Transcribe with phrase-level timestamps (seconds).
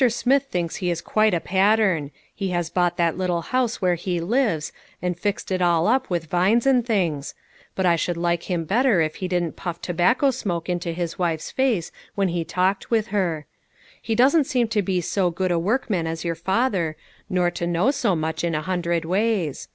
[0.09, 4.19] Smith thinks he is quite a pattern; he has bought that little house where he
[4.19, 7.35] lives, and fixed it all up with vines and things;
[7.75, 11.51] but I should like him better if he didn't puff tobacco smoke into his wife's
[11.51, 13.45] face when he talked with her.
[14.01, 16.97] He doesn't begin to be so good a workman as your father,
[17.29, 19.67] nor to know so much in a hundred ways.